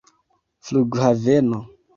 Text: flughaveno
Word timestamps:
flughaveno 0.65 1.59